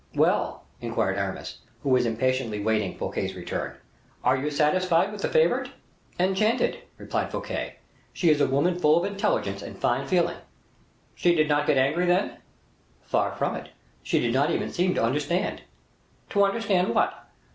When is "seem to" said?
14.73-15.03